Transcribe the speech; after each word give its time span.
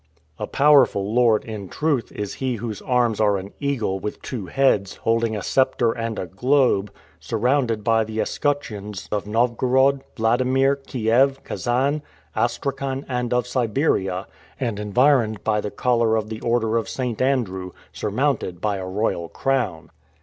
A 0.39 0.47
powerful 0.47 1.13
lord, 1.13 1.45
in 1.45 1.69
truth, 1.69 2.11
is 2.11 2.33
he 2.33 2.55
whose 2.55 2.81
arms 2.81 3.19
are 3.21 3.37
an 3.37 3.53
eagle 3.59 3.99
with 3.99 4.19
two 4.23 4.47
heads, 4.47 4.95
holding 4.95 5.35
a 5.37 5.43
scepter 5.43 5.91
and 5.91 6.17
a 6.17 6.25
globe, 6.25 6.91
surrounded 7.19 7.83
by 7.83 8.03
the 8.03 8.19
escutcheons 8.19 9.07
of 9.11 9.27
Novgorod, 9.27 10.01
Wladimir, 10.17 10.75
Kiev, 10.87 11.43
Kasan, 11.43 12.01
Astrakhan, 12.35 13.05
and 13.07 13.31
of 13.31 13.45
Siberia, 13.45 14.25
and 14.59 14.79
environed 14.79 15.43
by 15.43 15.61
the 15.61 15.69
collar 15.69 16.15
of 16.15 16.29
the 16.29 16.41
order 16.41 16.77
of 16.77 16.89
St. 16.89 17.21
Andrew, 17.21 17.69
surmounted 17.93 18.59
by 18.59 18.77
a 18.77 18.87
royal 18.87 19.29
crown! 19.29 19.91